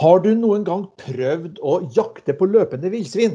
[0.00, 3.34] Har du noen gang prøvd å jakte på løpende villsvin?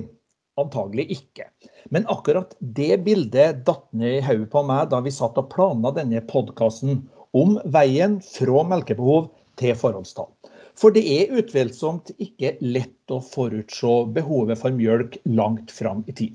[0.57, 1.46] Antagelig ikke.
[1.93, 5.91] Men akkurat det bildet datt ned i hodet på meg da vi satt og planla
[5.93, 7.04] denne podkasten
[7.38, 9.30] om veien fra melkebehov
[9.62, 10.32] til forholdstall.
[10.76, 16.34] For det er utvilsomt ikke lett å forutse behovet for mjølk langt fram i tid.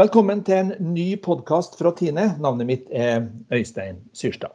[0.00, 2.30] Velkommen til en ny podkast fra Tine.
[2.40, 4.54] Navnet mitt er Øystein Syrstad.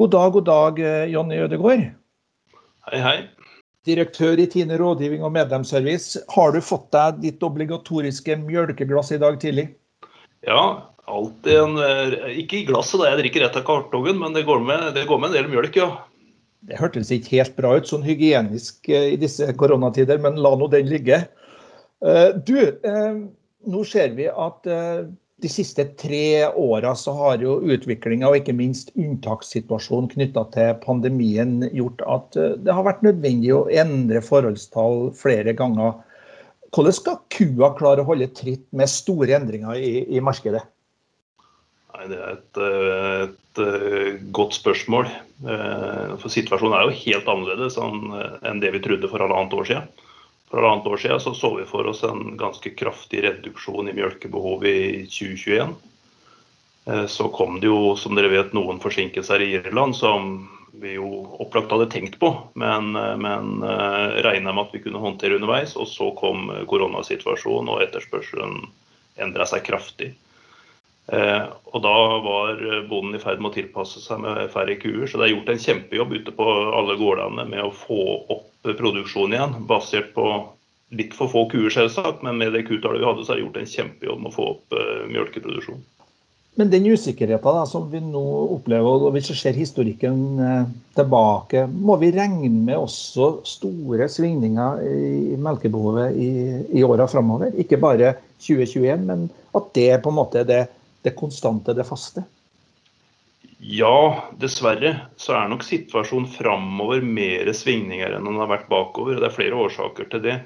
[0.00, 0.78] God dag, god dag,
[1.12, 1.82] Jonny Ødegård.
[2.88, 3.16] Hei, hei
[3.84, 6.22] direktør i Tine rådgivning og medlemsservice.
[6.32, 9.66] Har du fått deg ditt obligatoriske mjølkeglass i dag tidlig?
[10.46, 10.62] Ja,
[11.10, 14.62] alltid en eh, Ikke i glasset, da jeg drikker rett av kartongen, men det går,
[14.70, 15.90] med, det går med en del mjølk, ja.
[16.62, 20.70] Det hørtes ikke helt bra ut sånn hygienisk eh, i disse koronatider, men la nå
[20.72, 21.24] den ligge.
[22.06, 22.56] Eh, du,
[23.66, 24.66] nå ser vi at
[25.42, 31.64] de siste tre åra så har jo utviklinga og ikke minst unntakssituasjonen knytta til pandemien
[31.74, 35.96] gjort at eh, det har vært nødvendig å endre forholdstall flere ganger.
[36.72, 40.62] Hvordan skal kua klare å holde tritt med store endringer i, i markedet?
[41.92, 45.10] Nei, Det er et, eh, et, eh, godt spørsmål.
[45.42, 50.10] For Situasjonen er jo helt annerledes enn det vi trodde for halvannet år siden.
[50.52, 54.68] For halvannet år siden så, så vi for oss en ganske kraftig reduksjon i melkebehovet
[54.68, 55.70] i 2021.
[56.84, 60.34] Eh, så kom det jo, som dere vet, noen forsinkelser i Irland som
[60.82, 61.08] vi jo
[61.40, 65.72] opplagt hadde tenkt på, men, eh, men eh, regna med at vi kunne håndtere underveis.
[65.72, 68.60] Og så kom koronasituasjonen, og etterspørselen
[69.24, 70.12] endra seg kraftig.
[71.10, 75.06] Eh, og da var bonden i ferd med å tilpasse seg med færre kuer.
[75.08, 79.34] Så det er gjort en kjempejobb ute på alle gårdene med å få opp produksjon
[79.34, 80.26] igjen, basert på
[80.96, 82.22] litt for få kuer, selvsagt.
[82.26, 84.48] Men med det kutallet vi hadde, så er det gjort en kjempejobb med å få
[84.54, 85.82] opp uh, mjølkeproduksjon.
[86.60, 88.22] Men den usikkerheten da, som vi nå
[88.58, 90.66] opplever, og hvis vi ser historikken uh,
[90.98, 96.30] tilbake, må vi regne med også store svingninger i melkebehovet i,
[96.76, 97.56] i åra framover?
[97.56, 99.26] Ikke bare 2021, men
[99.56, 100.62] at det på en måte er det,
[101.02, 102.24] det konstante, det faste?
[103.62, 109.20] Ja, dessverre så er nok situasjonen framover mer svingninger enn den har vært bakover.
[109.20, 110.40] Det er flere årsaker til det.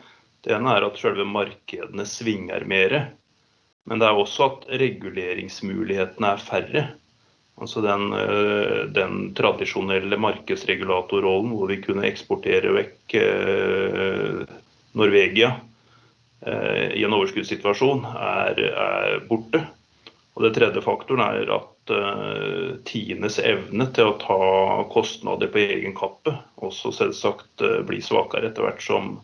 [0.44, 2.96] Det ene er at selve markedene svinger mer.
[3.88, 6.82] Men det er også at reguleringsmulighetene er færre.
[7.56, 14.42] Altså den, eh, den tradisjonelle markedsregulatorrollen hvor vi kunne eksportere vekk eh,
[14.96, 15.54] Norvegia
[16.44, 19.64] eh, i en overskuddssituasjon, er, er borte.
[20.36, 24.38] Og det tredje faktoren er at uh, Tines evne til å ta
[24.92, 29.14] kostnader på egen kappe også selvsagt uh, blir svakere etter hvert som,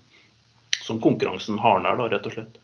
[0.81, 2.57] som konkurransen hardner, da, rett og slett.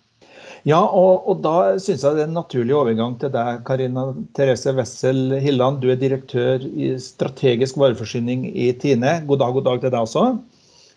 [0.67, 4.75] Ja, og, og da syns jeg det er en naturlig overgang til deg, Karina Therese
[4.75, 5.85] Wessel Hilland.
[5.85, 9.21] Du er direktør i strategisk vareforsyning i Tine.
[9.29, 10.27] God dag, god dag til deg også.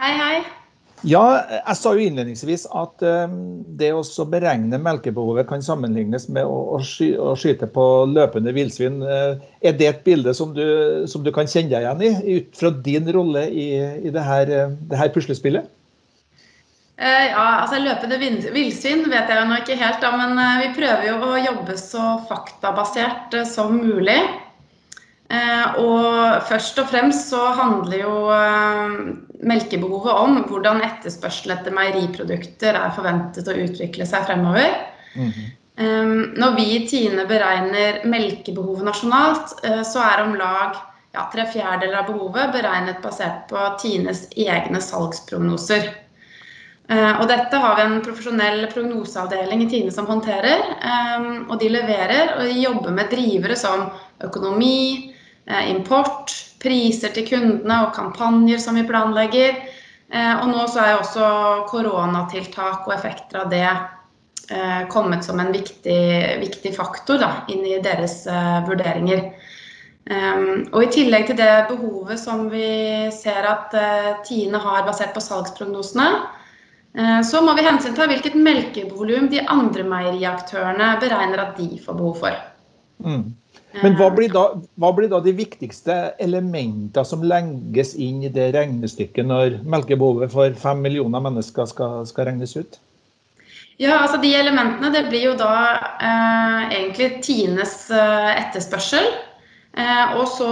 [0.02, 0.61] Hei, hei.
[1.08, 3.38] Ja, jeg sa jo innledningsvis at um,
[3.80, 9.00] det å beregne melkebehovet kan sammenlignes med å, skyte på løpende villsvin.
[9.02, 10.64] Uh, er det et bilde som du,
[11.10, 13.68] som du, kan kjenne deg igjen i, ut fra din rolle i,
[14.06, 15.66] i det, her, det, her, puslespillet?
[17.02, 21.10] Uh, ja, altså Løpende villsvin vet jeg jo nå ikke helt, da, men vi prøver
[21.10, 24.22] jo å jobbe så faktabasert som mulig.
[25.32, 28.96] Eh, og først og fremst så handler jo eh,
[29.42, 34.78] melkebehovet om hvordan etterspørsel etter meieriprodukter er forventet å utvikle seg fremover.
[35.16, 35.50] Mm -hmm.
[36.38, 39.54] Når vi i Tine beregner melkebehovet nasjonalt,
[39.86, 40.76] så er om lag
[41.12, 45.90] ja, tre fjerdedeler av behovet beregnet basert på Tines egne salgsprognoser.
[46.92, 50.60] Og dette har vi en profesjonell prognoseavdeling i Tine som håndterer.
[51.48, 53.90] Og de leverer og de jobber med drivere som
[54.24, 55.11] økonomi,
[55.50, 56.32] import,
[56.62, 59.58] priser til kundene og kampanjer som vi planlegger.
[60.12, 61.30] Eh, og nå så er også
[61.72, 66.04] koronatiltak og effekter av det eh, kommet som en viktig,
[66.44, 68.24] viktig faktor da, inn i deres
[68.68, 69.32] vurderinger.
[70.12, 73.76] og I tillegg til det behovet som vi ser at
[74.26, 76.08] Tine har basert på salgsprognosene,
[77.24, 82.42] så må vi hensynta hvilket melkevolum de andre meieriaktørene beregner at de får behov for.
[83.06, 83.30] Mm.
[83.80, 84.44] Men hva blir, da,
[84.82, 90.58] hva blir, da, de viktigste elementene som legges inn i det regnestykket når melkebehovet for
[90.60, 92.80] fem millioner mennesker skal, skal, regnes ut?
[93.80, 95.54] Ja, altså De elementene det blir jo da
[96.04, 99.08] eh, egentlig Tines eh, etterspørsel.
[99.72, 100.50] Eh, og så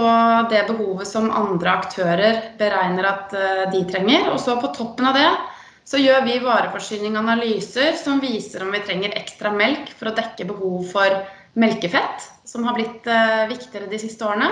[0.48, 4.30] det behovet som andre aktører beregner at eh, de trenger.
[4.32, 5.28] Og så på toppen av det
[5.90, 10.46] så gjør vi vareforsyning analyser som viser om vi trenger ekstra melk for å dekke
[10.48, 11.20] behov for
[11.58, 14.50] melkefett som har blitt uh, viktigere de siste årene.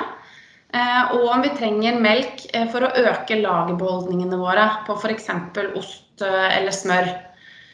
[1.14, 5.30] og om vi trenger melk for å øke lagerbeholdningene våre på f.eks.
[5.80, 7.08] ost eller smør.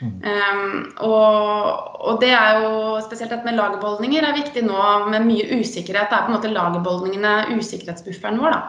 [0.05, 0.21] Mm.
[0.21, 2.71] Um, og, og, det er jo
[3.05, 4.79] spesielt dette med lagerbeholdninger er viktig nå
[5.11, 6.11] med mye usikkerhet.
[6.11, 8.63] Det er på en måte lagerbeholdningene, usikkerhetsbufferen vår, da.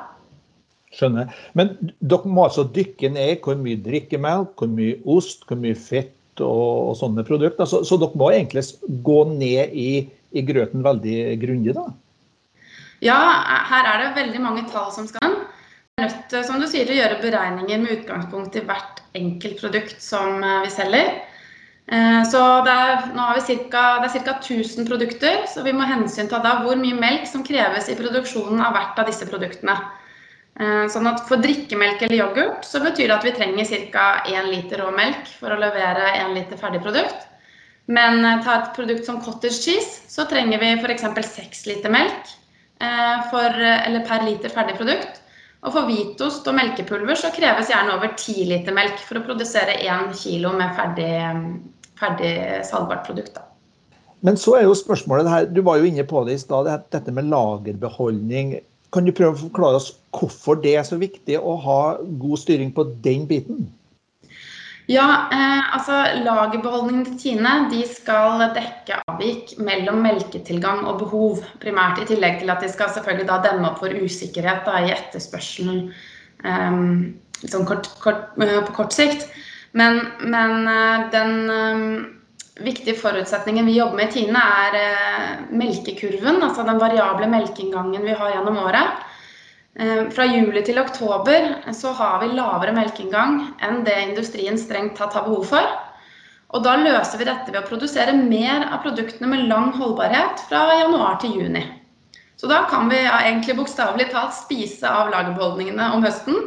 [0.96, 1.32] Skjønner.
[1.58, 6.14] Men dere må altså dykke ned hvor mye drikkemelk, hvor mye ost, hvor mye fett
[6.44, 7.68] og, og sånne produkter.
[7.68, 8.64] Så, så, dere må egentlig
[9.04, 9.90] gå ned i,
[10.36, 11.88] i grøten veldig grundig, da?
[13.04, 13.20] Ja,
[13.70, 15.42] her er det veldig mange tall som skal inn.
[15.96, 20.02] Vi er nødt som du sier, å gjøre beregninger med utgangspunkt i hvert enkelt produkt
[20.04, 21.12] som eh, vi selger.
[21.88, 24.34] Eh, så det er, nå har vi cirka, det er ca.
[24.42, 28.76] 1000 produkter, så vi må hensynta da hvor mye melk som kreves i produksjonen av
[28.76, 29.78] hvert av disse produktene.
[30.56, 34.10] Eh, sånn at For drikkemelk eller yoghurt så betyr det at vi trenger ca.
[34.32, 37.28] 1 liter rå melk for å levere 1 liter ferdig produkt.
[37.86, 41.06] Men ta et produkt som cottage cheese, så trenger vi f.eks.
[41.36, 42.32] 6 liter melk
[43.30, 43.60] for,
[44.08, 45.22] per liter ferdig produkt.
[45.66, 49.80] Og for hvitost og melkepulver så kreves gjerne over 10 liter melk for å produsere
[49.82, 51.14] 1 kilo med ferdig,
[51.98, 52.34] ferdig
[52.70, 53.38] salgbart produkt.
[53.38, 53.46] Da.
[54.26, 57.14] Men så er jo spørsmålet her, du var jo inne på det i stad, dette
[57.14, 58.60] med lagerbeholdning.
[58.94, 61.80] Kan du prøve å forklare oss hvorfor det er så viktig å ha
[62.22, 63.66] god styring på den biten?
[64.86, 72.04] Ja, eh, altså Lagerbeholdningen til Tine de skal dekke avvik mellom melketilgang og behov, primært.
[72.04, 75.88] I tillegg til at de skal selvfølgelig da demme opp for usikkerhet da, i etterspørselen
[76.46, 76.78] eh,
[77.50, 79.26] sånn kort, kort, eh, på kort sikt.
[79.74, 81.82] Men, men eh, den eh,
[82.66, 86.44] viktige forutsetningen vi jobber med i Tine, er eh, melkekurven.
[86.46, 89.05] Altså den variable melkeinngangen vi har gjennom året.
[89.80, 95.18] Eh, fra juli til oktober så har vi lavere melkeinngang enn det industrien strengt tatt
[95.18, 95.74] har behov for.
[96.56, 100.64] Og da løser vi dette ved å produsere mer av produktene med lang holdbarhet fra
[100.80, 101.66] januar til juni.
[102.40, 106.40] Så da kan vi egentlig bokstavelig talt spise av lagerbeholdningene om høsten.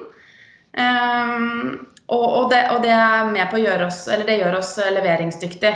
[0.79, 4.75] Um, og, det, og, det, er med på å gjøre oss, eller det gjør oss
[4.79, 5.75] leveringsdyktige.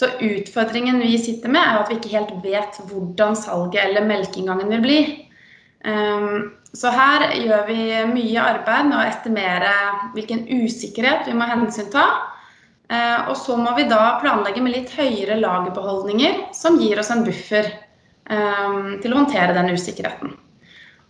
[0.00, 4.72] Så utfordringen vi sitter med, er at vi ikke helt vet hvordan salget eller melkeinngangen
[4.72, 5.00] vil bli.
[6.74, 7.80] Så her gjør vi
[8.10, 9.72] mye arbeid med å estimere
[10.16, 12.04] hvilken usikkerhet vi må hensynta.
[12.90, 17.22] Eh, og så må vi da planlegge med litt høyere lagerbeholdninger som gir oss en
[17.24, 20.34] buffer eh, til å håndtere den usikkerheten.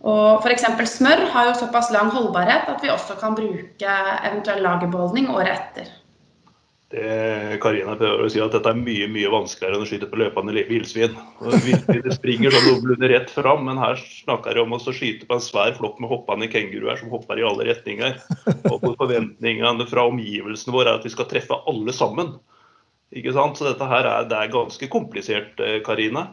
[0.05, 0.67] Og F.eks.
[0.93, 5.89] smør har jo såpass lang holdbarhet at vi også kan bruke eventuell lagerbeholdning året etter.
[6.93, 10.19] Det Karina prøver å si at dette er mye mye vanskeligere enn å skyte på
[10.21, 11.15] løpende villsvin.
[11.41, 15.43] Det springer sånn noenlunde rett fram, men her snakker det om å skyte på en
[15.43, 18.19] svær flokk med hoppende kenguruer som hopper i alle retninger.
[18.69, 22.35] Og forventningene fra omgivelsene våre er at vi skal treffe alle sammen.
[23.15, 23.57] Ikke sant?
[23.57, 26.29] Så dette her er, det er ganske komplisert, eh, Karina.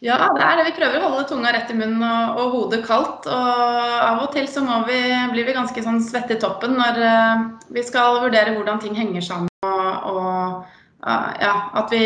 [0.00, 0.64] Ja, det er det.
[0.70, 3.26] Vi prøver å holde tunga rett i munnen og, og hodet kaldt.
[3.28, 5.00] Og av og til så vi,
[5.34, 9.26] blir vi ganske sånn svette i toppen når uh, vi skal vurdere hvordan ting henger
[9.26, 9.50] sammen.
[9.60, 10.62] Og, og
[11.04, 12.00] uh, ja, at vi,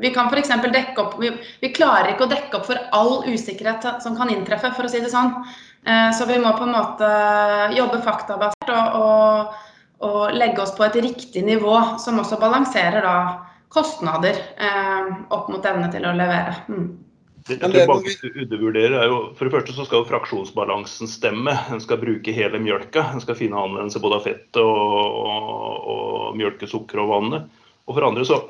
[0.00, 0.54] vi kan f.eks.
[0.64, 4.72] dekke opp vi, vi, klarer ikke å dekke opp for all usikkerhet som kan inntreffe,
[4.78, 5.36] for å si det sånn.
[5.84, 7.12] Uh, så vi må på en måte
[7.76, 9.60] jobbe faktabasert og,
[10.08, 13.14] og, legge oss på et riktig nivå som også balanserer da
[13.70, 14.40] kostnader
[15.30, 16.56] opp mot evne til å levere.
[16.72, 17.09] Mm.
[17.48, 18.12] Det jeg tror mange
[18.44, 21.54] undervurderer er jo, For det første så skal jo fraksjonsbalansen stemme.
[21.72, 23.06] En skal bruke hele mjølka.
[23.14, 27.60] En skal finne anvendelse både av fettet og, og, og mjølkesukker og vannet.
[27.88, 28.42] Og for andre så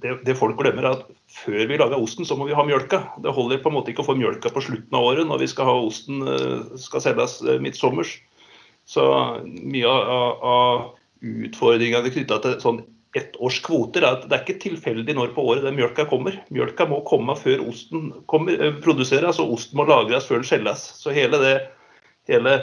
[0.00, 1.04] det, det, folk glemmer er at
[1.34, 3.00] Før vi lager osten, så må vi ha mjølka.
[3.24, 5.50] Det holder på en måte ikke å få mjølka på slutten av året når vi
[5.50, 8.12] skal ha osten eh, skal selges eh, midtsommers.
[8.86, 9.04] Så
[9.42, 10.84] mye av, av
[11.24, 12.82] utfordringene knytta til sånn
[13.14, 14.04] ett års kvoter.
[14.26, 16.36] Det er ikke tilfeldig når på året den mjølka kommer.
[16.54, 20.82] Mjølka må komme før osten kommer, eh, produseres, og osten må lagres før den skjelles.
[20.98, 21.54] Så hele, det,
[22.30, 22.56] hele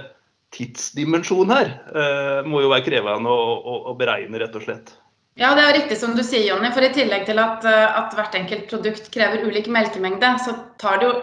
[0.55, 4.91] tidsdimensjonen her eh, må jo være krevende å, å, å, beregne, rett og slett.
[5.39, 6.73] Ja, det er riktig som du sier, Jonny.
[6.75, 10.99] For i tillegg til at, eh, at, hvert enkelt produkt krever ulik melkemengde, så tar
[10.99, 11.15] det jo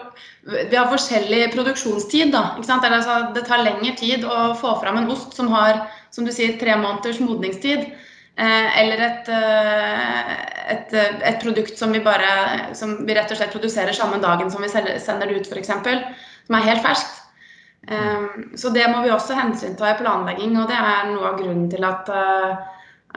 [0.48, 2.54] Vi har forskjellig produksjonstid, da.
[2.56, 2.86] Ikke sant?
[3.36, 6.72] Det tar lengre tid å få fram en ost som har, som du sier, tre
[6.80, 7.90] måneders modningstid.
[8.38, 10.34] Eh, eller et, eh,
[10.70, 14.62] et, et, produkt som vi, bare, som vi rett og slett produserer samme dagen som
[14.62, 15.72] vi sender det ut, f.eks.
[16.46, 17.16] Som er helt ferskt.
[17.88, 21.66] Eh, så det må vi også hensynta i planlegging, og det er noe av grunnen
[21.72, 22.12] til at,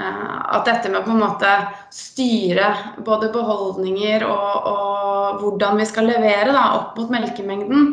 [0.02, 1.54] at dette med på en måte
[1.94, 2.72] styre
[3.06, 7.92] både beholdninger og, og hvordan vi skal levere da, opp mot melkemengden,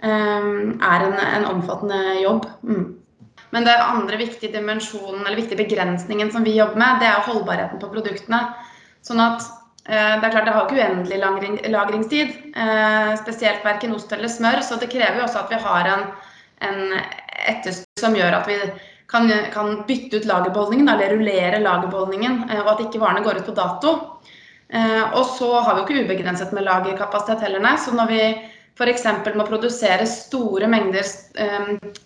[0.00, 2.48] er en, en omfattende jobb.
[2.64, 3.01] Mm.
[3.52, 7.80] Men det andre viktige dimensjonen, eller viktige begrensningen som vi jobber med, det er holdbarheten
[7.82, 8.46] på produktene.
[9.04, 9.44] Sånn at
[9.84, 12.30] det er klart det har ikke uendelig lagring, lagringstid,
[13.18, 14.60] spesielt verken ost eller smør.
[14.62, 16.04] Så det krever jo også at vi har en,
[16.62, 18.58] en etterspørsel som gjør at vi
[19.10, 23.56] kan, kan bytte ut lagerbeholdningen, eller rullere lagerbeholdningen, og at ikke varene går ut på
[23.58, 23.92] dato.
[24.72, 27.74] Og så har vi jo ikke ubegrenset med lagerkapasitet heller, nei.
[27.76, 28.22] Så når vi
[28.78, 29.04] f.eks.
[29.36, 31.04] må produsere store mengder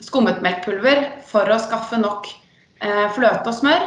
[0.02, 2.28] skummet melkpulver for å skaffe nok
[3.14, 3.84] fløte og smør,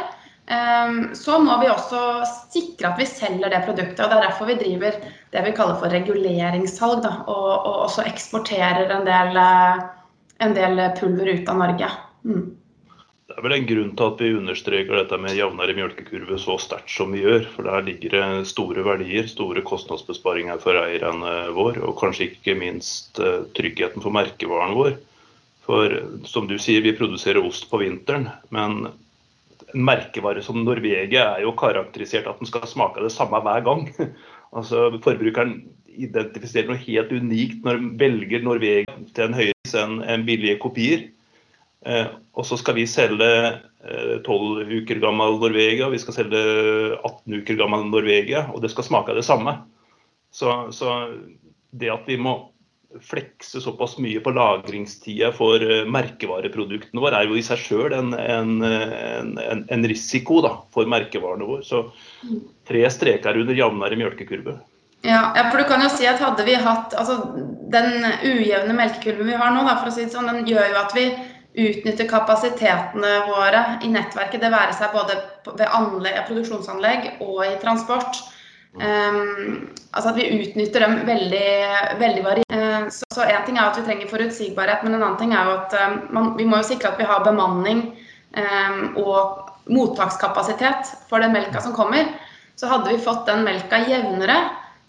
[1.14, 2.00] så må vi også
[2.50, 4.00] sikre at vi selger det produktet.
[4.00, 4.96] og Det er derfor vi driver
[5.30, 9.38] det vi kaller for reguleringssalg, da, og, og, også eksporterer en del,
[10.42, 11.92] en del, pulver ut av Norge.
[12.26, 12.42] Mm.
[13.30, 16.90] Det er vel en grunn til at vi understreker dette med jevnere melkekurve så sterkt
[16.90, 17.44] som vi gjør.
[17.54, 21.78] For der ligger det store verdier, store kostnadsbesparinger for eierne vår.
[21.86, 24.96] Og kanskje ikke minst eh, tryggheten for merkevaren vår.
[25.62, 25.94] For
[26.26, 28.26] som du sier, vi produserer ost på vinteren.
[28.50, 28.88] Men
[29.70, 33.86] en merkevare som Norvegia er jo karakterisert at den skal smake det samme hver gang.
[34.50, 35.60] Altså Forbrukeren
[35.94, 41.04] identifiserer noe helt unikt når de velger Norvegia til en høyere pris enn billige kopier.
[41.86, 42.06] Eh,
[42.36, 46.40] og så skal vi selge eh, 12 uker gammel Norvegia, vi skal selge
[46.98, 49.56] 18 uker gammel Norvegia, og det skal smake av det samme.
[50.32, 50.98] Så, så
[51.70, 52.36] det at vi må
[53.06, 58.12] flekse såpass mye på lagringstida for eh, merkevareproduktene våre, er jo i seg sjøl en,
[58.18, 61.64] en, en, en, risiko da, for merkevarene våre.
[61.64, 61.86] Så
[62.68, 64.58] tre streker under jevnere melkekurve.
[65.06, 67.30] Ja, for du kan jo si at hadde vi hatt altså,
[67.72, 70.80] Den ujevne melkekurven vi har nå, da, for å si det sånn, den gjør jo
[70.82, 71.06] at vi
[71.68, 75.16] utnytte kapasitetene våre i nettverket, det være seg både
[75.50, 78.20] ved anlegg, produksjonsanlegg og i transport.
[78.70, 81.48] Um, altså at vi utnytter dem veldig,
[81.98, 82.54] veldig variert.
[82.54, 85.48] Uh, så, så en ting er at vi trenger forutsigbarhet, men en annen ting er
[85.48, 87.82] jo at um, man, vi må jo sikre at vi har bemanning
[88.38, 92.08] um, og mottakskapasitet for den melka som kommer.
[92.58, 94.38] Så hadde vi fått den melka jevnere,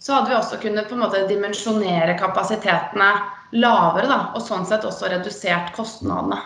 [0.02, 3.12] så hadde vi også kunnet på en måte dimensjonere kapasitetene
[3.52, 6.38] lavere, da, og sånn sett også redusert kostnadene.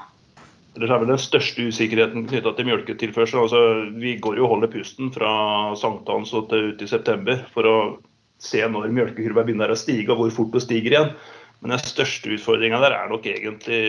[0.76, 3.46] Det er vel den største usikkerheten knytta til mjølketilførsel.
[3.46, 3.60] Altså,
[3.96, 5.30] vi går jo og holder pusten fra
[5.78, 7.76] sankthans og til ut i september for å
[8.42, 11.14] se når mjølkekurva begynner å stige og hvor fort det stiger igjen.
[11.64, 13.80] Men den største utfordringa der er nok egentlig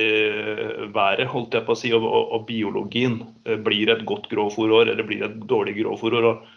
[0.95, 3.19] været, holdt jeg på å si, og, og, og biologien.
[3.65, 6.29] Blir et godt gråfòrår eller blir et dårlig gråfòrår?
[6.31, 6.47] Og,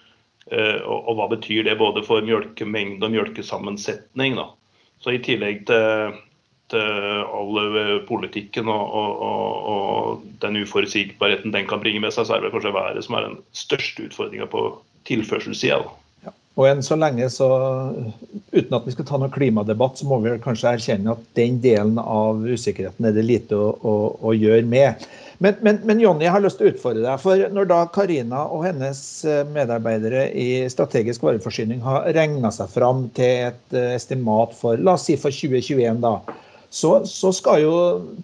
[0.54, 4.38] og, og, hva betyr det både for mjølkemengde og mjølkesammensetning?
[4.38, 4.46] Da.
[5.02, 6.14] Så i tillegg til
[6.72, 9.22] Eh, all eh, politikken og, og,
[9.70, 13.26] og, den uforutsigbarheten den kan bringe med seg, så er det kanskje været som er
[13.26, 14.62] den største utfordringa på
[15.08, 15.80] tilførselssida.
[16.22, 16.34] Ja.
[16.60, 17.48] Og enn så lenge, så
[18.54, 21.98] uten at vi skal ta noen klimadebatt, så må vi kanskje erkjenne at den delen
[22.02, 23.94] av usikkerheten er det lite å, å,
[24.30, 25.08] å gjøre med.
[25.42, 27.22] Men, men, men, Jonny, jeg har lyst til å utfordre deg.
[27.22, 33.08] For når da Karina og hennes eh, medarbeidere i strategisk vareforsyning har regna seg fram
[33.16, 36.20] til et estimat for la oss si for 2021, da,
[36.70, 37.76] så, så, skal jo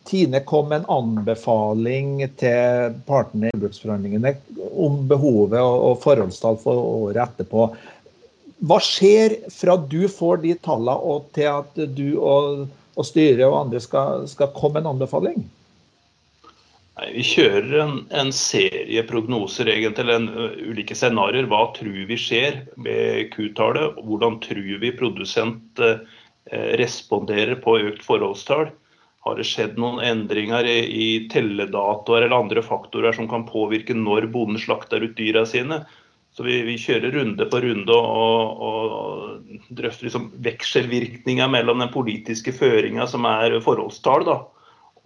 [0.07, 4.37] Tine komme med en anbefaling til partene i jordbruksforhandlingene
[4.87, 7.67] om behovet og, og forholdstall for året etterpå.
[8.67, 13.59] Hva skjer fra du får de tallene og til at du og, og styret og
[13.65, 15.43] andre skal, skal komme med en anbefaling?
[16.97, 21.45] Nei, vi kjører en, en, serie prognoser, egentlig, en, uh, ulike scenarioer.
[21.51, 23.99] Hva tror vi skjer med Q-tallet?
[24.07, 25.99] Hvordan tror vi produsent uh,
[26.53, 28.71] responderer på økt forholdstall.
[29.27, 34.61] Har det skjedd noen endringer i telledatoer eller andre faktorer som kan påvirke når bonden
[34.63, 35.81] slakter ut dyra sine?
[36.37, 42.53] Så vi, vi kjører runde på runde og, og drøfter liksom vekselvirkninger mellom den politiske
[42.55, 44.37] føringa, som er forholdstall, da,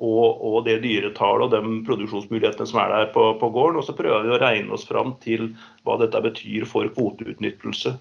[0.00, 3.78] og, og, det dyretallet og de produksjonsmulighetene som er der på, på gården.
[3.78, 5.52] Og så prøver vi å regne oss fram til
[5.86, 7.94] hva dette betyr for kvoteutnyttelse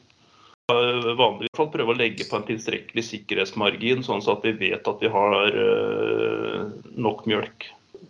[0.69, 5.11] vanligvis fall prøve å legge på en tilstrekkelig sikkerhetsmargin, sånn at vi vet at vi
[5.11, 7.69] har uh, nok mjølk.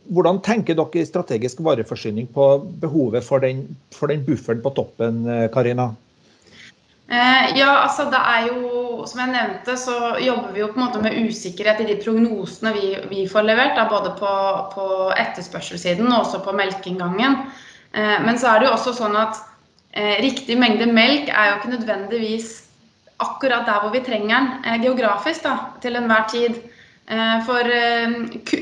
[0.09, 2.45] Hvordan tenker dere i strategisk vareforsyning på
[2.81, 5.91] behovet for den, for den bufferen på toppen, eh, Karina?
[7.09, 10.83] Eh, ja, altså det er jo, Som jeg nevnte, så jobber vi jo på en
[10.83, 13.77] måte med usikkerhet i de prognosene vi, vi får levert.
[13.77, 14.33] Da, både på,
[14.73, 17.37] på etterspørselssiden og også på melkeinngangen.
[17.93, 19.48] Eh, men så er det jo også sånn at Eh,
[19.98, 22.50] riktig mengde melk er jo ikke nødvendigvis
[23.19, 26.55] akkurat der hvor vi trenger den eh, geografisk da, til enhver tid.
[27.10, 27.72] Eh, for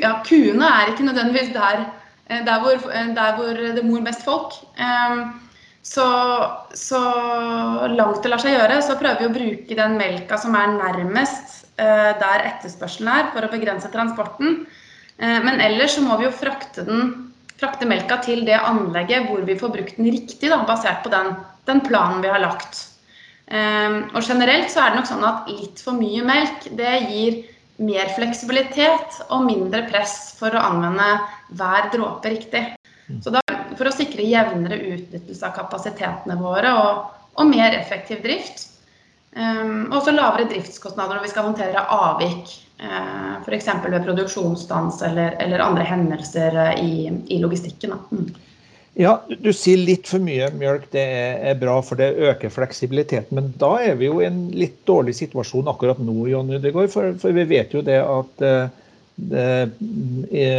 [0.02, 1.86] ja, kuene er ikke nødvendigvis der,
[2.30, 4.54] der, hvor, der hvor det mor mest folk.
[5.88, 6.08] Så,
[6.76, 7.00] så,
[7.88, 11.54] langt det lar seg gjøre, så prøver vi å bruke den melka som er nærmest
[11.78, 14.66] der etterspørselen er, for å begrense transporten.
[15.18, 17.27] Men ellers så må vi jo frakte den
[17.58, 21.34] frakte melka til det anlegget hvor vi får brukt den riktig, da, basert på den,
[21.70, 22.84] den, planen vi har lagt.
[23.48, 27.38] Og generelt så er det nok sånn at litt for mye melk det gir
[27.78, 31.06] mer fleksibilitet og mindre press for å anvende
[31.56, 32.64] hver dråpe riktig.
[33.08, 33.22] Mm.
[33.24, 33.44] Så da,
[33.78, 37.04] For å sikre jevnere utnyttelse av kapasitetene våre og,
[37.38, 38.66] og mer effektiv drift,
[39.38, 42.52] um, og også lavere driftskostnader når vi skal håndtere avvik,
[42.82, 43.70] uh, f.eks.
[43.86, 47.96] ved produksjonsstans eller, eller, andre hendelser i, i logistikken.
[48.12, 48.28] Mm.
[48.98, 53.38] Ja, du sier litt for mye mjølk, det er bra for det øker fleksibiliteten.
[53.38, 56.90] Men da er vi jo i en litt dårlig situasjon akkurat nå, Jon Ødegaard.
[56.90, 58.72] For, for, vi vet jo det at eh,
[59.18, 59.46] det,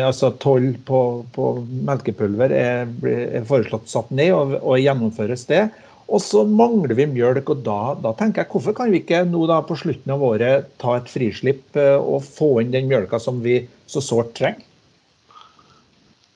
[0.06, 1.00] altså toll på,
[1.34, 1.48] på
[1.88, 5.64] melkepulver er, er, foreslått satt ned, og, og gjennomføres det.
[6.08, 9.42] Og så mangler vi mjølk, og da, da, tenker jeg hvorfor kan vi ikke nå
[9.50, 13.42] da på slutten av året ta et frislipp eh, og få inn den mjølka som
[13.44, 14.64] vi så sårt trenger?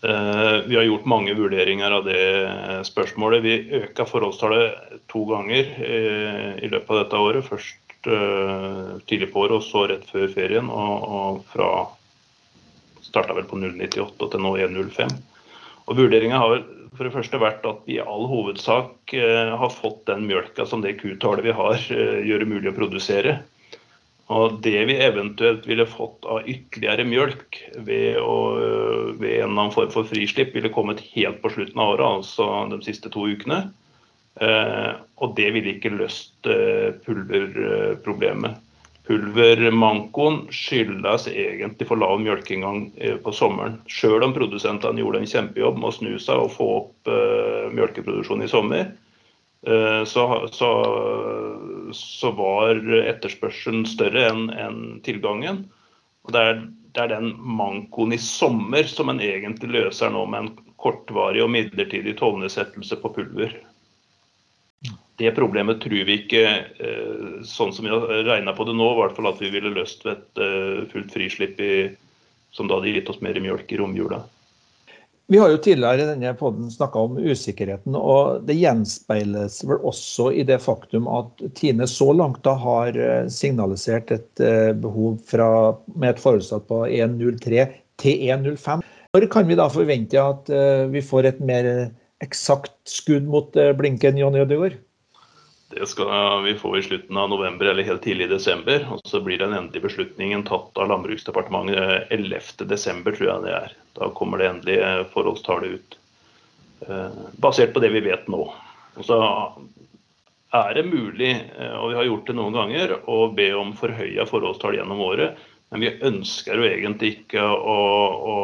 [0.05, 2.27] Eh, vi har gjort mange vurderinger av det
[2.85, 3.47] spørsmålet.
[3.47, 7.49] Vi øka forholdstallet to ganger eh, i løpet av dette året.
[7.49, 10.69] Først tidlig på året og så rett før ferien.
[10.69, 11.69] Og fra
[13.07, 15.13] starta vel på 0,98 til nå 1,05.
[15.87, 16.65] Og Vurderinga har
[16.97, 20.99] for det første vært at vi i all hovedsak har fått den mjølka som det
[21.01, 23.39] kutallet vi har, gjør det mulig å produsere.
[24.33, 28.37] Og det vi eventuelt ville fått av ytterligere mjølk ved, å,
[29.19, 32.49] ved en eller annen form for frislipp, ville kommet helt på slutten av året, altså
[32.73, 33.65] de siste to ukene.
[34.41, 38.61] Eh, og det ville ikke løst eh, pulverproblemet.
[39.07, 43.81] Pulvermankoen skyldes egentlig for lav mjølkeinngang eh, på sommeren.
[43.91, 48.47] Sjøl om produsentene gjorde en kjempejobb med å snu seg og få opp uh, mjølkeproduksjonen
[48.47, 48.93] i sommer,
[49.67, 50.71] uh, så, så,
[51.99, 55.65] så, var etterspørselen større enn en tilgangen.
[56.23, 56.63] Og det er,
[56.95, 61.51] det er, den mankoen i sommer som en egentlig løser nå med en kortvarig og
[61.57, 63.59] midlertidig tollnedsettelse på pulver.
[65.23, 66.45] Det problemet tror vi ikke,
[66.83, 69.75] eh, sånn som vi har regna på det nå, i hvert fall at vi ville
[69.75, 71.75] løst ved et eh, fullt frislipp i,
[72.57, 74.23] som da hadde gitt oss mer mjølk i romjula.
[75.31, 80.33] Vi har jo tidligere i denne podden snakka om usikkerheten, og det gjenspeiles vel også
[80.35, 85.49] i det faktum at Tine så langt da har eh, signalisert et eh, behov fra,
[85.95, 87.69] med et forutsatt på 1,03
[88.03, 88.83] til 1,05.
[89.13, 90.49] Når kan vi da forvente at
[90.89, 91.67] vi får et mer
[92.23, 94.79] eksakt skudd mot blinken, Jonny Ødegaard?
[95.75, 98.85] Det skal vi få i slutten av november eller helt tidlig i desember.
[98.93, 103.77] Og så blir den endelige beslutningen tatt av Landbruksdepartementet 11.12, tror jeg det er.
[103.97, 105.97] Da kommer det endelige forholdstallet ut.
[106.89, 108.45] Eh, basert på det vi vet nå.
[108.99, 109.19] Og så
[110.53, 114.29] er det mulig, eh, og vi har gjort det noen ganger, å be om forhøya
[114.29, 115.41] forholdstall gjennom året.
[115.73, 117.79] Men vi ønsker jo egentlig ikke å,
[118.13, 118.37] å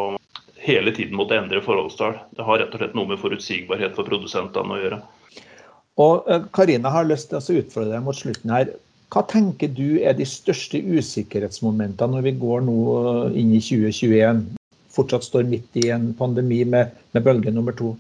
[0.68, 2.18] hele tiden måtte endre forholdstall.
[2.37, 5.00] Det har rett og slett noe med forutsigbarhet for produsentene å gjøre.
[5.98, 8.74] Og eh, Karina har lyst til å utfordre deg mot slutten her.
[9.09, 14.44] Hva tenker du er de største usikkerhetsmomentene når vi går nå eh, inn i 2021?
[14.94, 17.94] Fortsatt står midt i en pandemi med, med bølge nummer to.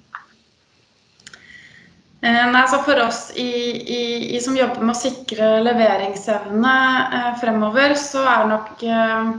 [2.20, 4.00] Eh, nei, så for oss i, i,
[4.34, 6.72] i, som jobber med å sikre leveringsevne
[7.14, 9.30] eh, fremover, så er nok eh,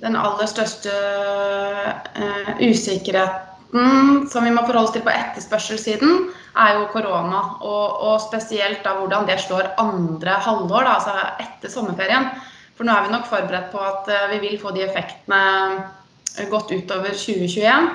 [0.00, 6.88] den aller største eh, usikkerheten som vi må forholde oss til på etterspørselssiden, er jo
[6.90, 7.42] korona.
[7.62, 12.26] Og, og, spesielt da hvordan det slår andre halvår, da, altså etter sommerferien.
[12.74, 15.40] For nå er vi nok forberedt på at uh, vi vil få de effektene
[15.76, 17.90] eh, godt utover 2021.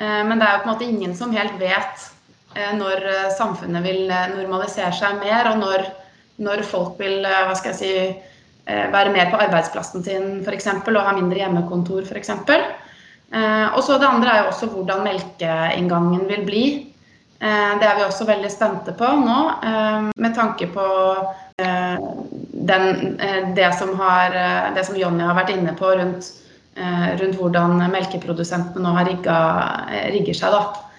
[0.00, 2.08] Uh, men det er jo på en måte ingen som helt vet
[2.56, 3.06] uh, når
[3.38, 5.86] samfunnet vil normalisere seg mer, og når,
[6.42, 7.94] når folk vil hva skal jeg si,
[8.66, 10.68] være mer på arbeidsplassen sin f.eks.
[10.86, 12.30] og ha mindre hjemmekontor f.eks.
[13.74, 16.64] Og så det andre er jo også hvordan melkeinngangen vil bli.
[17.42, 20.84] Eh, det er vi også veldig spente på nå, eh, med tanke på
[21.58, 22.04] eh,
[22.70, 23.16] den,
[23.56, 24.36] det, som har,
[24.86, 26.28] som Jonny har vært inne på rundt,
[27.18, 29.38] rundt hvordan melkeprodusentene nå har rigga,
[30.14, 30.54] rigger seg.
[30.54, 30.91] Da.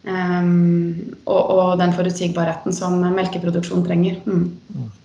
[0.00, 4.16] Um, og, og, den forutsigbarheten som melkeproduksjon trenger.
[4.24, 4.46] Mm.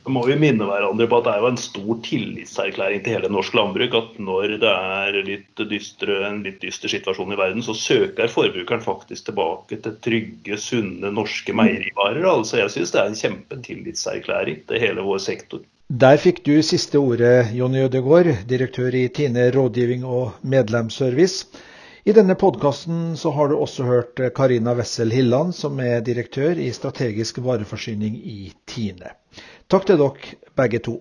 [0.08, 3.58] Må vi minne hverandre på at det er jo en stor tillitserklæring til hele norsk
[3.58, 8.32] landbruk at når det er litt dystre, en litt dyster situasjon i verden, så søker
[8.32, 12.24] forbrukeren faktisk tilbake til trygge, sunne norske meierivarer.
[12.32, 15.66] Altså Jeg syns det er en kjempetillitserklæring til hele vår sektor.
[15.92, 21.50] Der fikk du siste ordet, Jonny Ødegaard, direktør i Tine rådgivning og medlemsservice.
[22.08, 27.40] I denne podkasten har du også hørt Karina Wessel Hilland, som er direktør i strategisk
[27.42, 29.16] vareforsyning i Tine.
[29.74, 31.00] Takk til dere begge to.